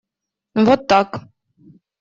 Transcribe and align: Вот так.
Вот 0.65 0.87
так. 0.87 1.09